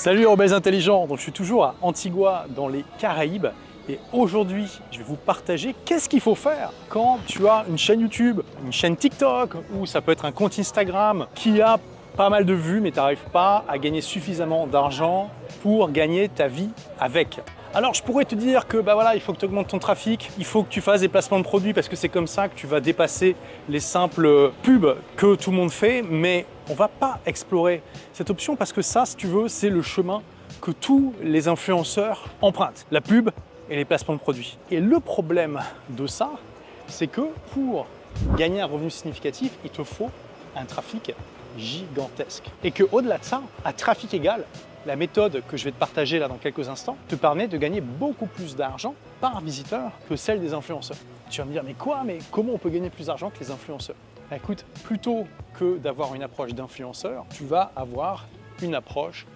[0.00, 3.48] Salut rebelles intelligents, donc je suis toujours à Antigua dans les Caraïbes
[3.86, 8.00] et aujourd'hui je vais vous partager qu'est-ce qu'il faut faire quand tu as une chaîne
[8.00, 11.78] YouTube, une chaîne TikTok ou ça peut être un compte Instagram qui a
[12.16, 15.28] pas mal de vues mais tu n'arrives pas à gagner suffisamment d'argent
[15.62, 17.38] pour gagner ta vie avec.
[17.72, 20.28] Alors je pourrais te dire que bah voilà, il faut que tu augmentes ton trafic,
[20.38, 22.56] il faut que tu fasses des placements de produits parce que c'est comme ça que
[22.56, 23.36] tu vas dépasser
[23.68, 27.80] les simples pubs que tout le monde fait, mais on va pas explorer
[28.12, 30.20] cette option parce que ça, si tu veux, c'est le chemin
[30.60, 33.30] que tous les influenceurs empruntent, la pub
[33.70, 34.58] et les placements de produits.
[34.72, 35.60] Et le problème
[35.90, 36.32] de ça,
[36.88, 37.86] c'est que pour
[38.36, 40.10] gagner un revenu significatif, il te faut
[40.56, 41.14] un trafic
[41.56, 42.50] gigantesque.
[42.64, 44.44] Et que au-delà de ça, à trafic égal,
[44.86, 47.80] la méthode que je vais te partager là dans quelques instants te permet de gagner
[47.80, 50.96] beaucoup plus d'argent par visiteur que celle des influenceurs.
[51.30, 53.50] Tu vas me dire, mais quoi Mais comment on peut gagner plus d'argent que les
[53.50, 53.96] influenceurs?
[54.30, 58.26] Bah, Écoute, plutôt que d'avoir une approche d'influenceur, tu vas avoir
[58.62, 59.26] une approche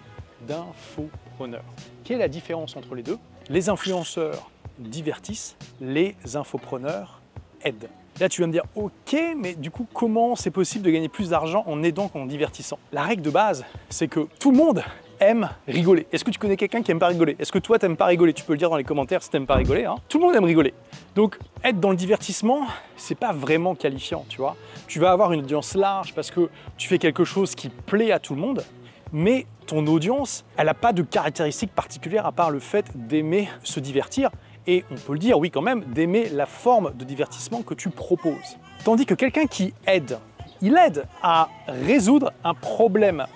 [0.46, 1.62] d'infopreneur.
[2.04, 3.18] Quelle est la différence entre les deux?
[3.48, 7.20] Les influenceurs divertissent, les infopreneurs
[7.62, 7.88] aident.
[8.20, 11.30] Là, tu vas me dire, ok, mais du coup, comment c'est possible de gagner plus
[11.30, 12.78] d'argent en aidant qu'en divertissant?
[12.92, 14.84] La règle de base, c'est que tout le monde
[15.24, 16.06] aime rigoler.
[16.12, 17.36] Est-ce que tu connais quelqu'un qui aime pas rigoler?
[17.38, 18.32] Est-ce que toi, t'aimes pas rigoler?
[18.32, 19.84] Tu peux le dire dans les commentaires si t'aimes pas rigoler.
[19.84, 19.96] Hein.
[20.08, 20.74] Tout le monde aime rigoler.
[21.14, 24.56] Donc, être dans le divertissement, c'est pas vraiment qualifiant, tu vois.
[24.86, 28.18] Tu vas avoir une audience large parce que tu fais quelque chose qui plaît à
[28.18, 28.64] tout le monde,
[29.12, 33.80] mais ton audience, elle n'a pas de caractéristiques particulières à part le fait d'aimer se
[33.80, 34.30] divertir
[34.66, 37.90] et on peut le dire, oui quand même, d'aimer la forme de divertissement que tu
[37.90, 38.58] proposes.
[38.84, 40.18] Tandis que quelqu'un qui aide,
[40.60, 43.26] il aide à résoudre un problème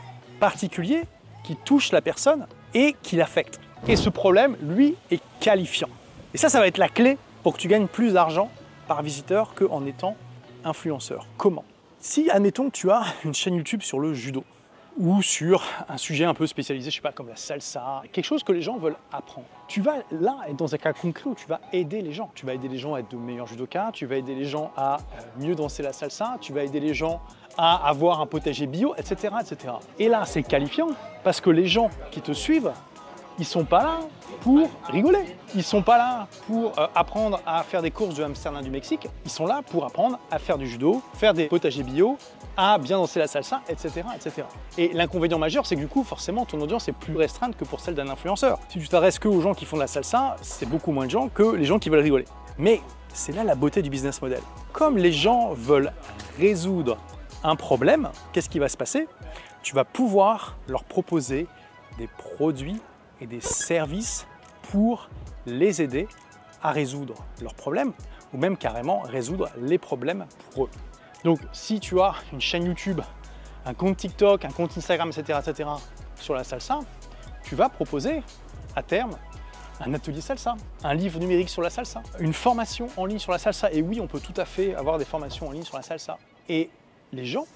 [0.41, 1.03] particulier
[1.49, 3.59] qui touche la personne et qui l'affecte.
[3.87, 5.89] Et ce problème, lui, est qualifiant.
[6.35, 8.51] Et ça, ça va être la clé pour que tu gagnes plus d'argent
[8.87, 10.15] par visiteur qu'en étant
[10.63, 11.27] influenceur.
[11.39, 11.65] Comment?
[12.01, 14.45] Si, admettons, tu as une chaîne YouTube sur le judo,
[14.99, 18.43] ou sur un sujet un peu spécialisé, je sais pas, comme la salsa, quelque chose
[18.43, 19.47] que les gens veulent apprendre.
[19.69, 22.31] Tu vas là être dans un cas concret où tu vas aider les gens.
[22.35, 24.73] Tu vas aider les gens à être de meilleurs judokas, tu vas aider les gens
[24.77, 24.99] à euh,
[25.39, 27.21] mieux danser la salsa, tu vas aider les gens
[27.57, 29.35] à avoir un potager bio, etc.
[29.41, 29.75] etc.
[29.99, 30.89] Et là, c'est qualifiant
[31.23, 32.73] parce que les gens qui te suivent,
[33.39, 34.01] ils sont pas là
[34.41, 35.37] pour rigoler.
[35.55, 39.09] Ils sont pas là pour euh, apprendre à faire des courses de Amsterdam du Mexique.
[39.25, 42.19] Ils sont là pour apprendre à faire du judo, faire des potagers bio,
[42.57, 44.03] à bien danser la salsa, etc.
[44.15, 44.47] etc.
[44.77, 47.81] Et l'inconvénient majeur, c'est que du coup, forcément, ton audience est plus restreinte que pour
[47.81, 48.59] celle d'un influenceur.
[48.69, 51.11] Si tu t'adresses que aux gens qui font de la salsa, c'est beaucoup moins de
[51.11, 52.27] gens que les gens qui veulent rigoler.
[52.59, 52.81] Mais
[53.13, 54.41] c'est là la beauté du business model.
[54.73, 55.93] Comme les gens veulent
[56.39, 56.99] résoudre
[57.45, 59.07] un problème, qu'est-ce qui va se passer?
[59.63, 61.47] Tu vas pouvoir leur proposer
[61.99, 62.81] des produits
[63.21, 64.27] et des services
[64.71, 65.09] pour
[65.47, 66.09] les aider
[66.63, 67.93] à résoudre leurs problèmes
[68.33, 70.71] ou même carrément résoudre les problèmes pour eux.
[71.25, 73.01] Donc si tu as une chaîne YouTube,
[73.65, 75.69] un compte TikTok, un compte Instagram, etc., etc.,
[76.17, 76.81] sur la salsa,
[77.45, 78.23] tu vas proposer
[78.77, 79.17] à terme
[79.81, 83.39] un atelier salsa, un livre numérique sur la salsa, une formation en ligne sur la
[83.39, 83.71] salsa.
[83.73, 86.19] Et oui, on peut tout à fait avoir des formations en ligne sur la salsa.
[86.49, 86.71] Et
[87.13, 87.47] les gens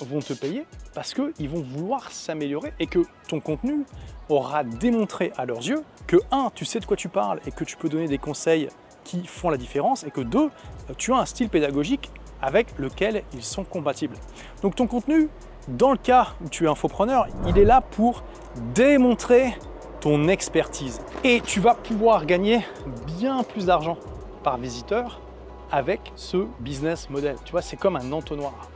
[0.00, 3.84] vont te payer parce qu'ils vont vouloir s'améliorer et que ton contenu
[4.28, 7.64] aura démontré à leurs yeux que, un, tu sais de quoi tu parles et que
[7.64, 8.68] tu peux donner des conseils
[9.04, 10.50] qui font la différence et que, deux,
[10.96, 12.10] tu as un style pédagogique
[12.40, 14.16] avec lequel ils sont compatibles.
[14.62, 15.28] Donc ton contenu,
[15.68, 18.22] dans le cas où tu es infopreneur, il est là pour
[18.74, 19.56] démontrer
[20.00, 21.00] ton expertise.
[21.22, 22.60] Et tu vas pouvoir gagner
[23.18, 23.96] bien plus d'argent
[24.42, 25.20] par visiteur
[25.70, 27.36] avec ce business model.
[27.44, 28.68] Tu vois, c'est comme un entonnoir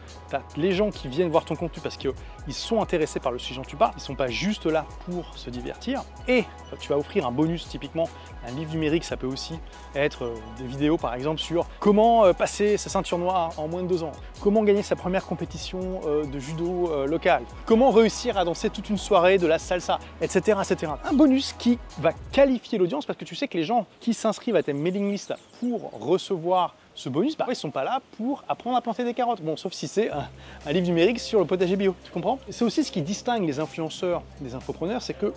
[0.57, 2.13] les gens qui viennent voir ton contenu parce qu'ils
[2.51, 5.51] sont intéressés par le sujet dont tu parles, ils sont pas juste là pour se
[5.51, 6.03] divertir.
[6.27, 6.45] Et
[6.81, 8.09] tu vas offrir un bonus, typiquement
[8.47, 9.55] un livre numérique, ça peut aussi
[9.95, 13.83] être euh, des vidéos par exemple sur comment euh, passer sa ceinture noire en moins
[13.83, 18.45] de deux ans, comment gagner sa première compétition euh, de judo local, comment réussir à
[18.45, 20.59] danser toute une soirée de la salsa, etc.
[20.63, 20.93] etc.
[21.05, 24.57] Un bonus qui va qualifier l'audience parce que tu sais que les gens qui s'inscrivent
[24.57, 28.77] à tes mailing list pour recevoir ce bonus, bah, ils sont pas là pour apprendre
[28.77, 29.41] à planter des carottes.
[29.41, 32.41] Bon, sauf si c'est un, livre numérique sur le potager bio, tu comprends?
[32.51, 35.33] C'est aussi ce qui distingue les influenceurs des infopreneurs, c'est qu'on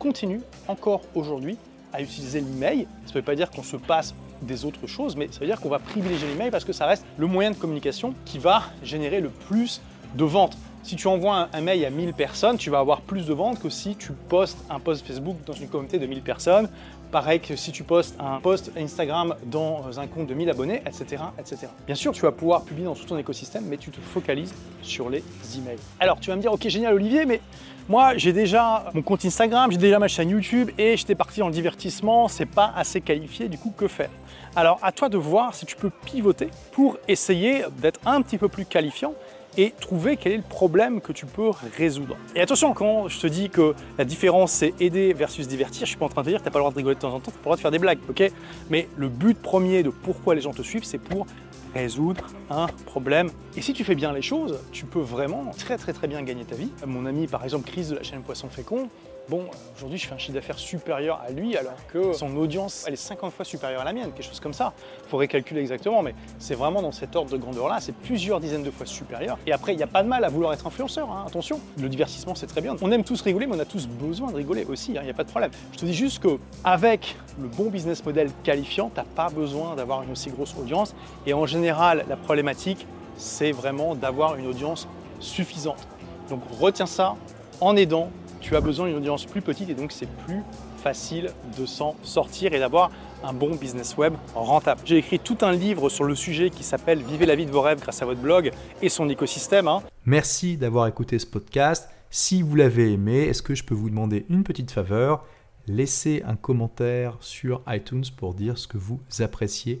[0.00, 1.56] continue encore aujourd'hui
[1.92, 2.88] à utiliser l'email.
[3.04, 5.60] Ça ne veut pas dire qu'on se passe des autres choses, mais ça veut dire
[5.60, 9.20] qu'on va privilégier l'email parce que ça reste le moyen de communication qui va générer
[9.20, 9.80] le plus
[10.16, 10.58] de ventes.
[10.82, 13.68] Si tu envoies un, mail à 1000 personnes, tu vas avoir plus de ventes que
[13.68, 16.68] si tu postes un post Facebook dans une communauté de 1000 personnes.
[17.12, 21.22] Pareil que si tu postes un post Instagram dans un compte de 1000 abonnés, etc.,
[21.38, 21.66] etc.
[21.86, 25.10] Bien sûr, tu vas pouvoir publier dans tout ton écosystème, mais tu te focalises sur
[25.10, 25.22] les
[25.56, 25.78] emails.
[25.98, 27.40] Alors, tu vas me dire, ok, génial, Olivier, mais
[27.88, 31.48] moi, j'ai déjà mon compte Instagram, j'ai déjà ma chaîne YouTube et j'étais parti dans
[31.48, 34.10] le divertissement, c'est pas assez qualifié, du coup, que faire?
[34.54, 38.48] Alors, à toi de voir si tu peux pivoter pour essayer d'être un petit peu
[38.48, 39.14] plus qualifiant
[39.56, 42.16] et trouver quel est le problème que tu peux résoudre.
[42.34, 45.96] Et attention, quand je te dis que la différence c'est aider versus divertir, je suis
[45.96, 47.00] pas en train de te dire que tu n'as pas le droit de rigoler de
[47.00, 48.30] temps en temps, tu pas le droit de faire des blagues, ok?
[48.70, 51.26] Mais le but premier de pourquoi les gens te suivent, c'est pour
[51.74, 53.30] résoudre un problème.
[53.56, 56.44] Et si tu fais bien les choses, tu peux vraiment très très très bien gagner
[56.44, 56.70] ta vie.
[56.86, 58.88] Mon ami par exemple Chris de la chaîne Poisson Fécond,
[59.28, 59.44] Bon,
[59.76, 62.96] aujourd'hui, je fais un chiffre d'affaires supérieur à lui, alors que son audience, elle est
[62.96, 64.72] 50 fois supérieure à la mienne, quelque chose comme ça.
[65.04, 68.64] Il faudrait calculer exactement, mais c'est vraiment dans cet ordre de grandeur-là, c'est plusieurs dizaines
[68.64, 69.38] de fois supérieur.
[69.46, 71.60] Et après, il n'y a pas de mal à vouloir être influenceur, hein, attention.
[71.78, 72.74] Le divertissement, c'est très bien.
[72.82, 75.10] On aime tous rigoler, mais on a tous besoin de rigoler aussi, hein, il n'y
[75.10, 75.52] a pas de problème.
[75.72, 80.02] Je te dis juste qu'avec le bon business model qualifiant, tu n'as pas besoin d'avoir
[80.02, 80.94] une aussi grosse audience.
[81.26, 82.84] Et en général, la problématique,
[83.16, 84.88] c'est vraiment d'avoir une audience
[85.20, 85.86] suffisante.
[86.28, 87.14] Donc retiens ça
[87.60, 90.42] en aidant tu as besoin d'une audience plus petite et donc c'est plus
[90.82, 92.90] facile de s'en sortir et d'avoir
[93.22, 94.80] un bon business web rentable.
[94.84, 97.60] J'ai écrit tout un livre sur le sujet qui s'appelle Vivez la vie de vos
[97.60, 98.50] rêves grâce à votre blog
[98.82, 99.68] et son écosystème.
[99.68, 99.82] Hein.
[100.06, 101.88] Merci d'avoir écouté ce podcast.
[102.10, 105.24] Si vous l'avez aimé, est-ce que je peux vous demander une petite faveur?
[105.66, 109.80] Laissez un commentaire sur iTunes pour dire ce que vous appréciez